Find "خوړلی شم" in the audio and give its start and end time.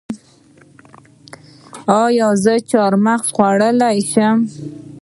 3.35-4.39